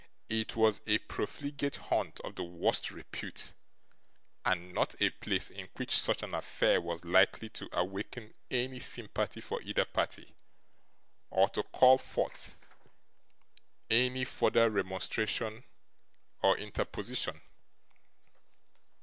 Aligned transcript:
It 0.29 0.55
was 0.55 0.81
a 0.87 0.97
profligate 0.97 1.75
haunt 1.75 2.19
of 2.21 2.33
the 2.33 2.43
worst 2.43 2.89
repute, 2.89 3.53
and 4.43 4.73
not 4.73 4.95
a 4.99 5.11
place 5.11 5.51
in 5.51 5.69
which 5.75 5.95
such 5.95 6.23
an 6.23 6.33
affair 6.33 6.81
was 6.81 7.05
likely 7.05 7.49
to 7.49 7.69
awaken 7.71 8.33
any 8.49 8.79
sympathy 8.79 9.41
for 9.41 9.61
either 9.61 9.85
party, 9.85 10.33
or 11.29 11.49
to 11.49 11.61
call 11.61 11.99
forth 11.99 12.55
any 13.91 14.25
further 14.25 14.71
remonstrance 14.71 15.63
or 16.41 16.57
interposition. 16.57 17.39